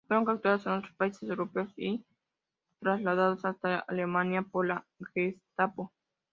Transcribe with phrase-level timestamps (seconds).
[0.07, 2.03] Fueron capturados en otros países europeos y
[2.79, 5.93] trasladados hasta Alemania por la Gestapo.